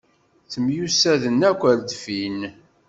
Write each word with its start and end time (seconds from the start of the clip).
Ttemyussaden 0.45 1.37
akk 1.49 1.61
ad 1.71 1.79
d-ffin. 1.87 2.39